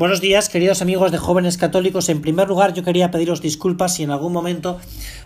[0.00, 2.08] Buenos días, queridos amigos de jóvenes católicos.
[2.08, 4.80] En primer lugar, yo quería pediros disculpas si en algún momento,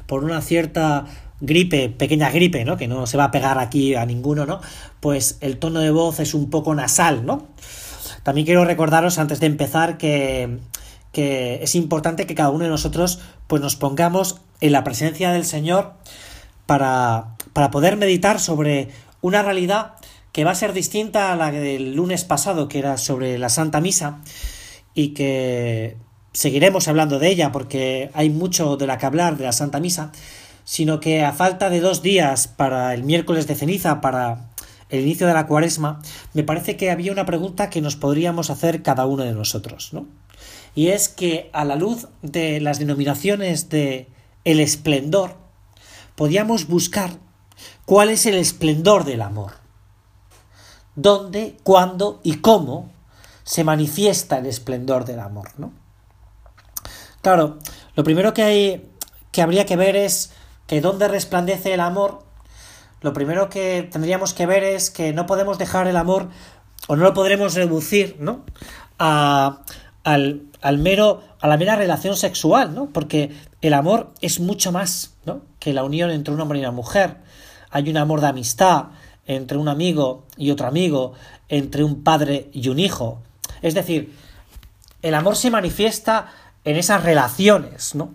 [0.08, 1.04] por una cierta
[1.40, 2.76] gripe, pequeña gripe, ¿no?
[2.76, 4.60] Que no se va a pegar aquí a ninguno, ¿no?
[4.98, 7.46] Pues el tono de voz es un poco nasal, ¿no?
[8.24, 10.58] También quiero recordaros antes de empezar que,
[11.12, 15.44] que es importante que cada uno de nosotros pues nos pongamos en la presencia del
[15.44, 15.92] Señor
[16.66, 18.88] para, para poder meditar sobre
[19.20, 19.92] una realidad
[20.32, 23.80] que va a ser distinta a la del lunes pasado, que era sobre la Santa
[23.80, 24.18] Misa,
[24.94, 25.96] y que
[26.32, 30.12] seguiremos hablando de ella porque hay mucho de la que hablar de la Santa Misa,
[30.64, 34.50] sino que a falta de dos días para el miércoles de ceniza, para
[34.88, 36.00] el inicio de la cuaresma,
[36.32, 40.06] me parece que había una pregunta que nos podríamos hacer cada uno de nosotros, ¿no?
[40.74, 44.08] Y es que a la luz de las denominaciones de
[44.44, 45.36] el esplendor,
[46.16, 47.10] podíamos buscar
[47.84, 49.52] cuál es el esplendor del amor.
[50.96, 52.90] ¿Dónde, cuándo y cómo
[53.44, 55.72] se manifiesta el esplendor del amor, ¿no?
[57.22, 57.58] Claro,
[57.94, 58.90] lo primero que hay
[59.32, 60.32] que habría que ver es
[60.66, 62.22] que dónde resplandece el amor.
[63.00, 66.28] Lo primero que tendríamos que ver es que no podemos dejar el amor
[66.86, 68.44] o no lo podremos reducir, ¿no?
[68.98, 69.62] A,
[70.04, 72.86] al, al mero, a la mera relación sexual, ¿no?
[72.86, 75.42] Porque el amor es mucho más, ¿no?
[75.58, 77.18] Que la unión entre un hombre y una mujer.
[77.70, 78.86] Hay un amor de amistad
[79.26, 81.14] entre un amigo y otro amigo,
[81.48, 83.22] entre un padre y un hijo,
[83.62, 84.16] es decir,
[85.02, 86.32] el amor se manifiesta
[86.64, 88.14] en esas relaciones, ¿no?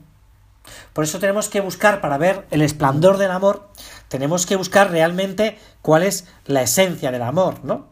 [0.93, 3.69] Por eso tenemos que buscar, para ver el esplendor del amor,
[4.07, 7.87] tenemos que buscar realmente cuál es la esencia del amor, ¿no?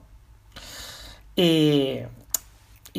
[1.36, 2.02] Y,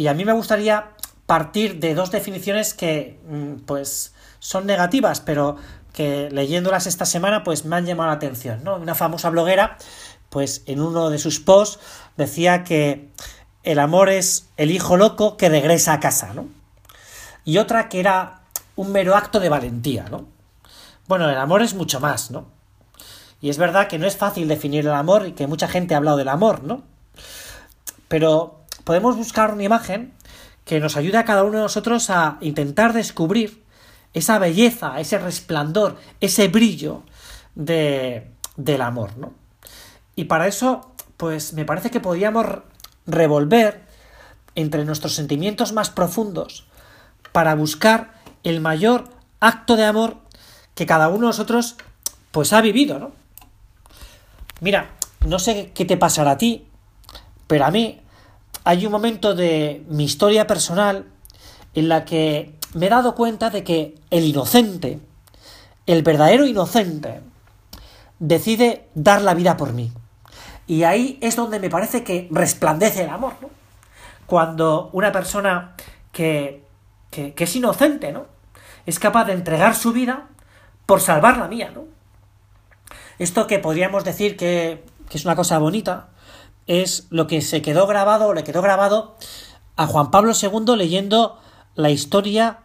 [0.09, 0.91] a mí me gustaría
[1.27, 5.57] partir de dos definiciones que, mm, pues, son negativas, pero
[5.93, 8.77] que leyéndolas esta semana, pues me han llamado la atención, ¿no?
[8.77, 9.77] Una famosa bloguera,
[10.31, 11.81] pues en uno de sus posts
[12.17, 13.09] decía que
[13.63, 16.49] el amor es el hijo loco que regresa a casa, ¿no?
[17.45, 18.43] Y otra que era
[18.77, 20.27] un mero acto de valentía, ¿no?
[21.07, 22.47] Bueno, el amor es mucho más, ¿no?
[23.41, 25.99] Y es verdad que no es fácil definir el amor y que mucha gente ha
[25.99, 26.83] hablado del amor, ¿no?
[28.09, 30.13] Pero podemos buscar una imagen
[30.65, 33.65] que nos ayude a cada uno de nosotros a intentar descubrir
[34.13, 37.03] esa belleza, ese resplandor, ese brillo
[37.55, 39.33] de, del amor, ¿no?
[40.15, 42.47] Y para eso, pues me parece que podríamos
[43.09, 43.83] revolver
[44.55, 46.67] entre nuestros sentimientos más profundos
[47.33, 48.13] para buscar
[48.45, 49.09] el mayor
[49.41, 50.19] acto de amor
[50.75, 51.77] que cada uno de nosotros
[52.31, 53.13] pues ha vivido, ¿no?
[54.61, 54.91] Mira,
[55.27, 56.67] no sé qué te pasará a ti,
[57.47, 58.01] pero a mí
[58.65, 61.07] hay un momento de mi historia personal
[61.75, 65.01] en la que me he dado cuenta de que el inocente,
[65.87, 67.21] el verdadero inocente,
[68.19, 69.93] decide dar la vida por mí.
[70.69, 73.49] Y ahí es donde me parece que resplandece el amor, ¿no?
[74.27, 75.75] Cuando una persona
[76.13, 76.63] que,
[77.11, 78.27] que, es inocente, ¿no?
[78.85, 80.29] Es capaz de entregar su vida
[80.85, 81.85] por salvar la mía, ¿no?
[83.19, 86.11] Esto que podríamos decir que, que es una cosa bonita,
[86.67, 89.17] es lo que se quedó grabado, o le quedó grabado
[89.77, 91.41] a Juan Pablo II leyendo
[91.77, 92.59] la historia,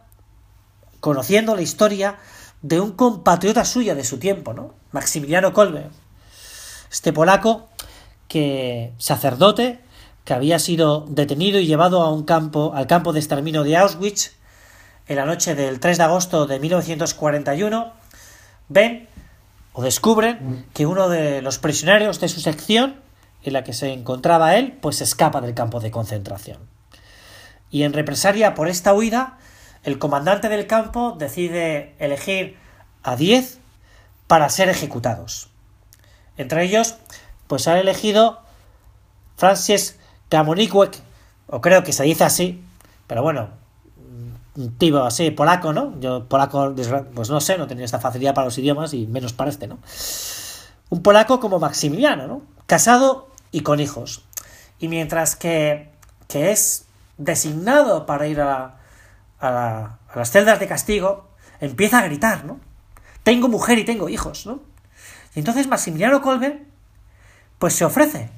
[0.99, 2.17] conociendo la historia
[2.61, 4.73] de un compatriota suya de su tiempo, ¿no?
[4.91, 5.89] Maximiliano Kolbe.
[6.91, 7.69] Este polaco
[8.33, 9.79] que sacerdote
[10.25, 14.31] que había sido detenido y llevado a un campo, al campo de exterminio de Auschwitz
[15.07, 17.93] en la noche del 3 de agosto de 1941,
[18.69, 19.07] ven
[19.73, 22.95] o descubren que uno de los prisioneros de su sección,
[23.43, 26.57] en la que se encontraba él, pues escapa del campo de concentración.
[27.69, 29.37] Y en represalia por esta huida,
[29.83, 32.57] el comandante del campo decide elegir
[33.03, 33.59] a 10
[34.25, 35.49] para ser ejecutados.
[36.35, 36.95] Entre ellos
[37.53, 38.39] pues ha elegido
[39.37, 39.99] Francis
[40.31, 40.99] Gamonikłek,
[41.45, 42.63] o creo que se dice así,
[43.05, 43.49] pero bueno,
[44.55, 45.93] un tipo así, polaco, ¿no?
[45.99, 46.73] Yo polaco,
[47.13, 49.77] pues no sé, no tenía esta facilidad para los idiomas y menos para este, ¿no?
[50.89, 52.41] Un polaco como Maximiliano, ¿no?
[52.65, 54.23] Casado y con hijos.
[54.79, 55.91] Y mientras que,
[56.27, 56.87] que es
[57.19, 58.79] designado para ir a,
[59.39, 61.29] a, a las celdas de castigo,
[61.59, 62.59] empieza a gritar, ¿no?
[63.21, 64.59] Tengo mujer y tengo hijos, ¿no?
[65.35, 66.72] Y entonces Maximiliano Kolbe
[67.63, 68.29] pues se ofrece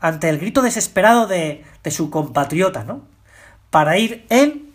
[0.00, 3.06] ante el grito desesperado de, su compatriota, ¿no?
[3.70, 4.74] Para ir él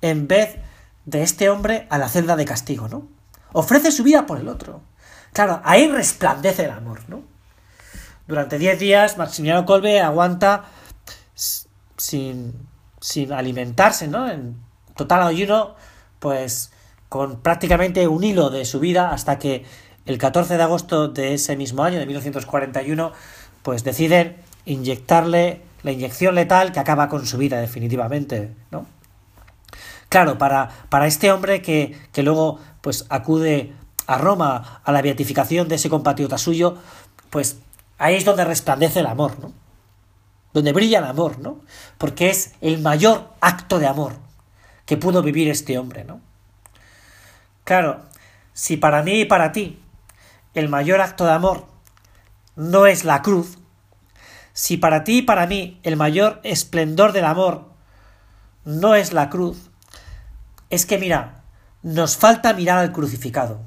[0.00, 0.56] en vez
[1.04, 3.06] de este hombre a la celda de castigo, ¿no?
[3.52, 4.80] Ofrece su vida por el otro.
[5.32, 7.22] Claro, ahí resplandece el amor, ¿no?
[8.26, 10.64] Durante diez días, Maximiliano Colbe aguanta
[11.96, 12.66] sin,
[13.00, 14.28] sin alimentarse, ¿no?
[14.28, 14.56] En
[14.96, 15.76] total ayuno,
[16.18, 16.72] pues
[17.08, 19.64] con prácticamente un hilo de su vida hasta que
[20.06, 23.12] el 14 de agosto de ese mismo año, de 1941,
[23.62, 28.86] pues deciden inyectarle la inyección letal que acaba con su vida definitivamente, ¿no?
[30.08, 33.72] Claro, para, para este hombre que, que luego pues acude
[34.06, 36.76] a Roma a la beatificación de ese compatriota suyo,
[37.30, 37.58] pues
[37.96, 39.52] ahí es donde resplandece el amor, ¿no?
[40.52, 41.60] Donde brilla el amor, ¿no?
[41.96, 44.14] Porque es el mayor acto de amor
[44.84, 46.20] que pudo vivir este hombre, ¿no?
[47.62, 48.00] Claro,
[48.52, 49.78] si para mí y para ti
[50.54, 51.66] el mayor acto de amor
[52.56, 53.58] no es la cruz,
[54.52, 57.70] si para ti y para mí el mayor esplendor del amor
[58.64, 59.70] no es la cruz,
[60.68, 61.42] es que mira,
[61.82, 63.60] nos falta mirar al crucificado.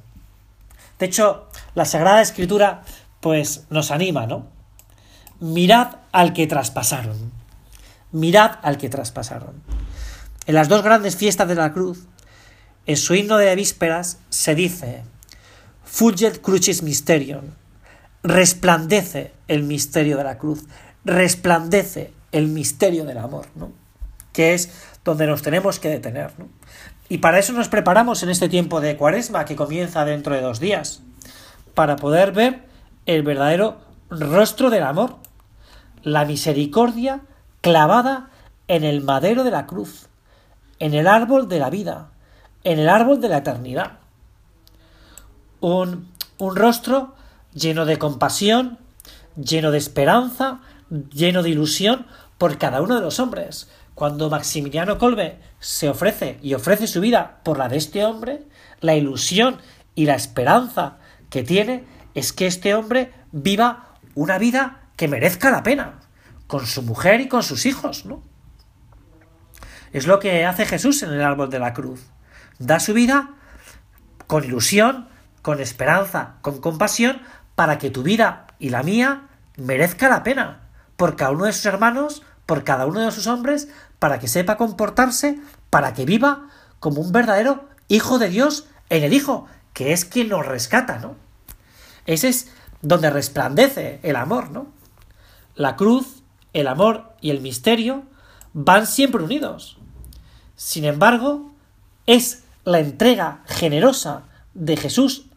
[1.00, 2.84] De hecho, la Sagrada Escritura
[3.20, 4.48] pues nos anima, ¿no?
[5.40, 7.32] Mirad al que traspasaron.
[8.12, 9.64] Mirad al que traspasaron.
[10.46, 12.06] En las dos grandes fiestas de la cruz,
[12.86, 15.04] en su himno de vísperas se dice
[15.94, 17.52] Fulget crucis mysterium.
[18.24, 20.66] Resplandece el misterio de la cruz.
[21.06, 23.72] Resplandece el misterio del amor, ¿no?
[24.32, 24.72] Que es
[25.06, 26.50] donde nos tenemos que detener, ¿no?
[27.10, 30.60] Y para eso nos preparamos en este tiempo de cuaresma que comienza dentro de dos
[30.60, 31.04] días,
[31.76, 32.64] para poder ver
[33.06, 33.78] el verdadero
[34.10, 35.18] rostro del amor,
[36.02, 37.22] la misericordia
[37.62, 38.32] clavada
[38.68, 40.08] en el madero de la cruz,
[40.80, 42.10] en el árbol de la vida,
[42.64, 44.00] en el árbol de la eternidad.
[45.64, 47.16] Un, rostro
[47.54, 48.80] lleno de compasión,
[49.38, 52.06] lleno de esperanza, lleno de ilusión
[52.38, 53.70] por cada uno de los hombres.
[53.96, 58.44] Cuando Maximiliano Colbe se ofrece y ofrece su vida por la de este hombre,
[58.82, 59.60] la ilusión
[59.96, 60.98] y la esperanza
[61.30, 66.02] que tiene es que este hombre viva una vida que merezca la pena,
[66.46, 68.22] con su mujer y con sus hijos, ¿no?
[69.94, 72.02] Es lo que hace Jesús en el árbol de la cruz.
[72.60, 73.30] Da su vida
[74.28, 75.13] con ilusión,
[75.44, 77.22] con esperanza, con compasión,
[77.54, 80.62] para que tu vida y la mía merezca la pena,
[80.98, 83.68] por cada uno de sus hermanos, por cada uno de sus hombres,
[84.00, 86.48] para que sepa comportarse, para que viva
[86.80, 91.16] como un verdadero hijo de Dios en el Hijo, que es quien nos rescata, ¿no?
[92.06, 92.52] Ese es
[92.82, 94.68] donde resplandece el amor, ¿no?
[95.56, 96.24] La cruz,
[96.54, 98.04] el amor y el misterio
[98.54, 99.78] van siempre unidos.
[100.56, 101.52] Sin embargo,
[102.06, 104.24] es la entrega generosa
[104.54, 105.28] de Jesús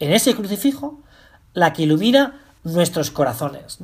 [0.00, 1.00] en ese crucifijo
[1.54, 3.78] la que ilumina nuestros corazones.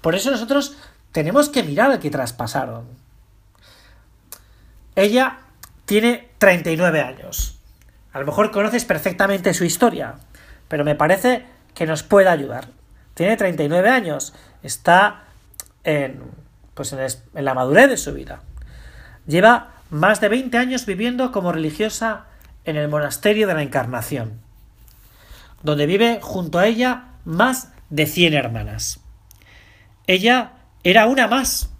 [0.00, 0.76] Por eso nosotros
[1.12, 2.86] tenemos que mirar al que traspasaron.
[4.96, 5.38] Ella
[5.84, 7.58] tiene 39 años.
[8.12, 10.16] A lo mejor conoces perfectamente su historia,
[10.68, 12.68] pero me parece que nos puede ayudar.
[13.14, 14.32] Tiene 39 años,
[14.62, 15.24] está
[15.84, 16.22] en,
[16.74, 18.42] pues en la madurez de su vida.
[19.26, 22.26] Lleva más de 20 años viviendo como religiosa
[22.64, 24.40] en el monasterio de la Encarnación,
[25.62, 29.00] donde vive junto a ella más de 100 hermanas.
[30.06, 30.52] Ella
[30.82, 31.70] era una más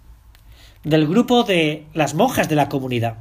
[0.83, 3.17] del grupo de las monjas de la comunidad.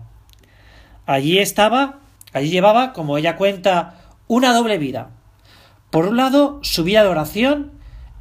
[1.07, 2.01] Allí estaba,
[2.33, 3.97] allí llevaba, como ella cuenta,
[4.29, 5.11] una doble vida.
[5.91, 7.73] Por un lado, su vida de oración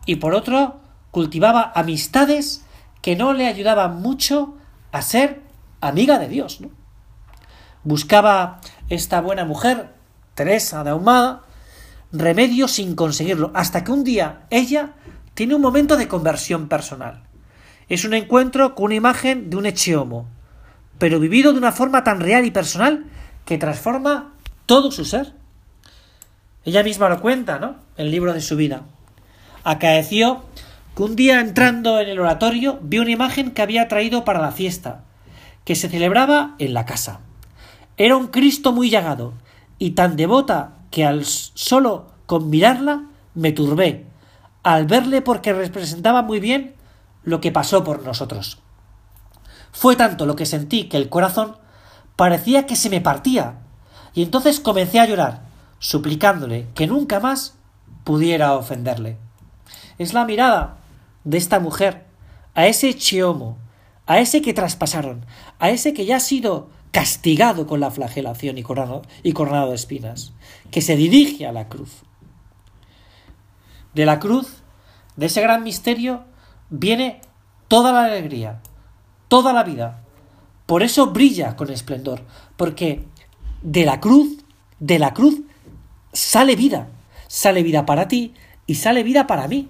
[0.06, 0.81] y por otro,
[1.12, 2.65] cultivaba amistades
[3.01, 4.56] que no le ayudaban mucho
[4.92, 5.42] a ser
[5.81, 6.59] amiga de Dios.
[7.83, 8.59] Buscaba
[8.89, 9.94] esta buena mujer,
[10.33, 11.44] Teresa de Ahumada,
[12.11, 14.94] remedio sin conseguirlo, hasta que un día ella
[15.33, 17.23] tiene un momento de conversión personal.
[17.88, 20.27] Es un encuentro con una imagen de un Echeomo,
[20.97, 23.06] pero vivido de una forma tan real y personal
[23.45, 24.33] que transforma
[24.66, 25.33] todo su ser.
[26.66, 27.78] Ella misma lo cuenta, ¿no?
[27.97, 28.83] El libro de su vida.
[29.63, 30.44] Acaeció
[30.95, 34.51] que un día entrando en el oratorio vio una imagen que había traído para la
[34.51, 35.04] fiesta,
[35.63, 37.21] que se celebraba en la casa.
[37.97, 39.33] Era un Cristo muy llagado,
[39.78, 44.07] y tan devota que al solo con mirarla me turbé,
[44.63, 46.75] al verle porque representaba muy bien
[47.23, 48.59] lo que pasó por nosotros.
[49.71, 51.57] Fue tanto lo que sentí que el corazón
[52.15, 53.59] parecía que se me partía,
[54.13, 55.43] y entonces comencé a llorar,
[55.79, 57.55] suplicándole que nunca más
[58.03, 59.17] pudiera ofenderle.
[59.97, 60.77] Es la mirada
[61.23, 62.05] de esta mujer
[62.55, 63.57] a ese chiomo,
[64.05, 65.25] a ese que traspasaron,
[65.59, 69.03] a ese que ya ha sido castigado con la flagelación y coronado,
[69.69, 70.33] de espinas,
[70.71, 72.03] que se dirige a la cruz.
[73.93, 74.63] De la cruz,
[75.15, 76.23] de ese gran misterio,
[76.69, 77.21] viene
[77.67, 78.61] toda la alegría,
[79.27, 80.03] toda la vida.
[80.65, 82.21] Por eso brilla con esplendor,
[82.57, 83.05] porque
[83.61, 84.43] de la cruz,
[84.79, 85.41] de la cruz,
[86.13, 86.89] sale vida,
[87.27, 88.33] sale vida para ti
[88.65, 89.69] y sale vida para mí.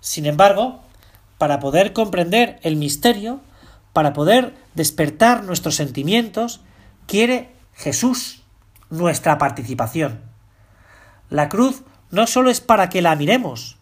[0.00, 0.80] Sin embargo,
[1.38, 3.40] para poder comprender el misterio,
[3.94, 6.60] para poder despertar nuestros sentimientos,
[7.06, 8.42] quiere Jesús
[8.90, 10.20] nuestra participación.
[11.30, 13.78] La cruz no solo es para que la miremos,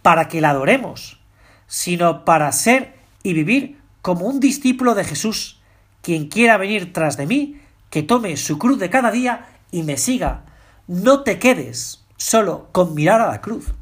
[0.00, 1.20] para que la adoremos,
[1.66, 5.60] sino para ser y vivir como un discípulo de Jesús.
[6.00, 7.60] Quien quiera venir tras de mí,
[7.90, 10.44] que tome su cruz de cada día y me siga.
[10.86, 13.74] No te quedes solo con mirar a la cruz,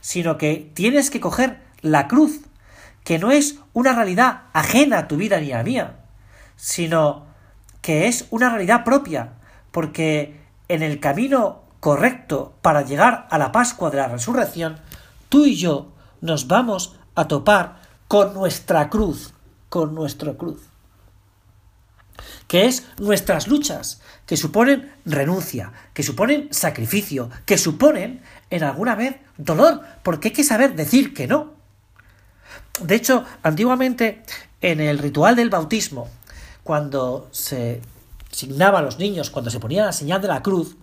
[0.00, 2.40] sino que tienes que coger la cruz,
[3.08, 6.00] que no es una realidad ajena a tu vida ni a mía,
[6.56, 7.24] sino
[7.80, 9.32] que es una realidad propia,
[9.70, 14.78] porque en el camino correcto para llegar a la Pascua de la Resurrección,
[15.30, 19.32] tú y yo nos vamos a topar con nuestra cruz,
[19.70, 20.60] con nuestra cruz,
[22.46, 29.16] que es nuestras luchas, que suponen renuncia, que suponen sacrificio, que suponen en alguna vez
[29.38, 31.56] dolor, porque hay que saber decir que no.
[32.80, 34.22] De hecho, antiguamente
[34.60, 36.08] en el ritual del bautismo,
[36.62, 37.80] cuando se
[38.30, 40.76] signaba a los niños, cuando se ponía la señal de la cruz,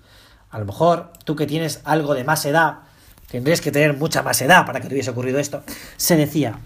[0.49, 2.79] a lo mejor tú que tienes algo de más edad,
[3.29, 5.63] tendrías que tener mucha más edad para que te hubiese ocurrido esto,
[5.97, 6.59] se decía,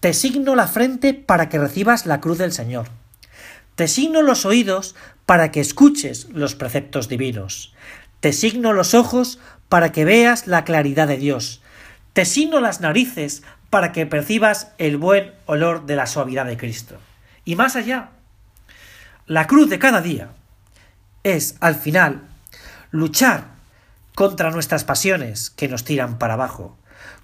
[0.00, 2.88] te signo la frente para que recibas la cruz del Señor.
[3.74, 4.94] Te signo los oídos
[5.26, 7.74] para que escuches los preceptos divinos.
[8.20, 11.62] Te signo los ojos para que veas la claridad de Dios.
[12.12, 13.42] Te signo las narices
[13.76, 16.96] para que percibas el buen olor de la suavidad de Cristo.
[17.44, 18.08] Y más allá,
[19.26, 20.30] la cruz de cada día
[21.24, 22.22] es, al final,
[22.90, 23.48] luchar
[24.14, 26.78] contra nuestras pasiones que nos tiran para abajo,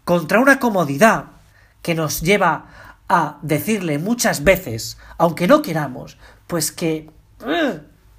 [0.05, 1.25] contra una comodidad
[1.81, 2.67] que nos lleva
[3.09, 6.19] a decirle muchas veces, aunque no queramos,
[6.49, 7.09] pues que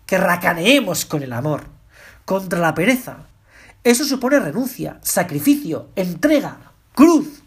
[0.07, 1.65] que racaneemos con el amor,
[2.25, 3.27] contra la pereza.
[3.83, 6.57] Eso supone renuncia, sacrificio, entrega,
[6.95, 7.42] cruz,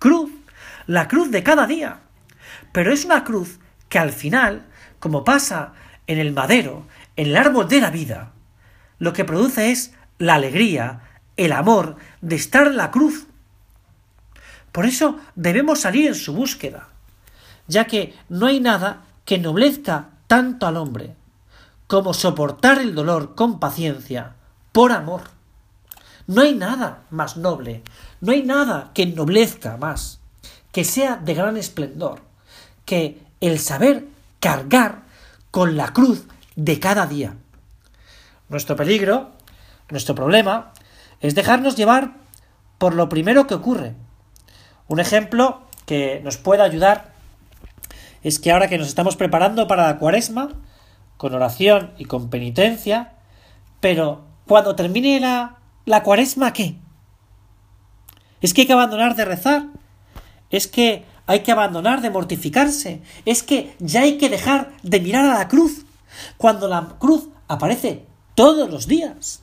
[0.00, 0.32] cruz,
[0.88, 2.00] la cruz de cada día.
[2.72, 4.66] Pero es una cruz que al final,
[4.98, 5.74] como pasa
[6.08, 8.32] en el madero, en el árbol de la vida,
[8.98, 11.02] lo que produce es la alegría,
[11.36, 13.28] el amor de estar en la cruz
[14.72, 16.88] por eso debemos salir en su búsqueda,
[17.66, 21.16] ya que no hay nada que noblezca tanto al hombre
[21.86, 24.34] como soportar el dolor con paciencia,
[24.70, 25.22] por amor.
[26.28, 27.82] No hay nada más noble,
[28.20, 30.20] no hay nada que ennoblezca más,
[30.72, 32.22] que sea de gran esplendor,
[32.84, 34.06] que el saber
[34.40, 35.02] cargar
[35.50, 37.36] con la cruz de cada día.
[38.48, 39.30] Nuestro peligro,
[39.90, 40.72] nuestro problema,
[41.20, 42.14] es dejarnos llevar
[42.78, 43.94] por lo primero que ocurre,
[44.90, 47.12] un ejemplo que nos puede ayudar
[48.24, 50.48] es que ahora que nos estamos preparando para la cuaresma,
[51.16, 53.12] con oración y con penitencia,
[53.80, 56.74] pero cuando termine la, la cuaresma, ¿qué?
[58.40, 59.66] Es que hay que abandonar de rezar,
[60.50, 65.24] es que hay que abandonar de mortificarse, es que ya hay que dejar de mirar
[65.26, 65.84] a la cruz,
[66.36, 68.04] cuando la cruz aparece
[68.34, 69.42] todos los días.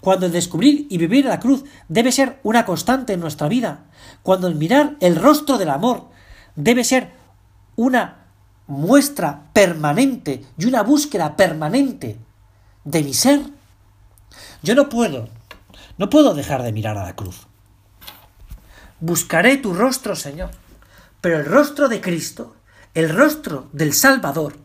[0.00, 3.84] Cuando el descubrir y vivir la cruz debe ser una constante en nuestra vida,
[4.22, 6.08] cuando el mirar el rostro del amor
[6.56, 7.10] debe ser
[7.76, 8.24] una
[8.66, 12.16] muestra permanente y una búsqueda permanente
[12.84, 13.42] de mi ser,
[14.62, 15.28] yo no puedo,
[16.00, 17.46] no puedo dejar de mirar a la cruz.
[19.00, 20.50] Buscaré tu rostro, Señor,
[21.20, 22.56] pero el rostro de Cristo,
[22.94, 24.56] el rostro del Salvador,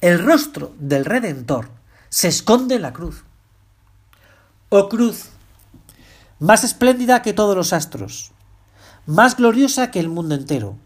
[0.00, 1.68] el rostro del Redentor,
[2.10, 3.24] se esconde en la cruz.
[4.68, 5.30] Oh cruz,
[6.38, 8.30] más espléndida que todos los astros,
[9.04, 10.78] más gloriosa que el mundo entero,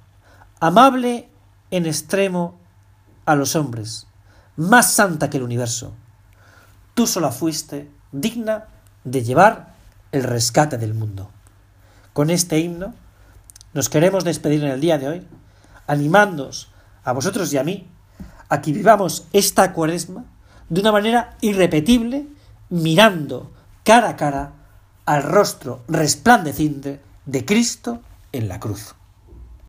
[0.59, 1.29] amable
[1.71, 2.59] en extremo
[3.27, 4.07] a los hombres,
[4.57, 5.93] más santa que el universo.
[6.95, 8.69] Tú sola fuiste digna
[9.05, 9.77] de llevar
[10.13, 11.31] el rescate del mundo.
[12.13, 12.95] Con este himno
[13.75, 15.27] nos queremos despedir en el día de hoy,
[15.87, 16.71] animándoos
[17.05, 17.89] a vosotros y a mí
[18.49, 20.25] a que vivamos esta cuaresma
[20.69, 22.27] de una manera irrepetible,
[22.71, 23.53] mirando
[23.85, 24.53] cara a cara
[25.07, 28.95] al rostro resplandeciente de Cristo en la cruz.